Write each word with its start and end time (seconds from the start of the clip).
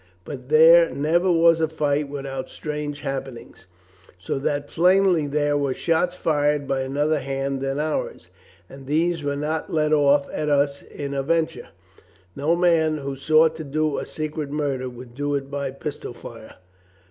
But 0.25 0.49
there 0.49 0.89
never 0.89 1.31
was 1.31 1.61
a 1.61 1.67
fight 1.67 2.09
without 2.09 2.49
strange 2.49 3.01
happenings." 3.01 3.67
"So 4.17 4.39
that 4.39 4.65
plainly 4.67 5.27
there 5.27 5.55
were 5.55 5.75
shots 5.75 6.15
fired 6.15 6.67
by 6.67 6.79
another 6.81 7.19
hand 7.19 7.61
than 7.61 7.79
ours. 7.79 8.29
And 8.67 8.87
these 8.87 9.21
were 9.21 9.35
not 9.35 9.71
let 9.71 9.93
off 9.93 10.27
at 10.33 10.49
us 10.49 10.81
in 10.81 11.13
a 11.13 11.21
venture. 11.21 11.67
No 12.35 12.55
man 12.55 12.97
who 12.97 13.15
sought 13.15 13.55
to 13.57 13.63
do 13.63 13.99
a 13.99 14.05
secret 14.07 14.49
mur 14.49 14.79
der 14.79 14.89
would 14.89 15.13
do 15.13 15.35
it 15.35 15.51
by 15.51 15.69
pistol 15.69 16.13
fire. 16.13 16.55